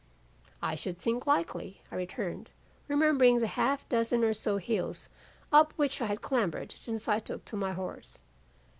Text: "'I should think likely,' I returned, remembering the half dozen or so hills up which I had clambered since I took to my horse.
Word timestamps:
"'I 0.63 0.73
should 0.77 0.97
think 0.97 1.27
likely,' 1.27 1.83
I 1.91 1.95
returned, 1.95 2.49
remembering 2.87 3.37
the 3.37 3.45
half 3.45 3.87
dozen 3.87 4.23
or 4.23 4.33
so 4.33 4.57
hills 4.57 5.09
up 5.51 5.73
which 5.75 6.01
I 6.01 6.07
had 6.07 6.23
clambered 6.23 6.71
since 6.71 7.07
I 7.07 7.19
took 7.19 7.45
to 7.45 7.55
my 7.55 7.73
horse. 7.73 8.17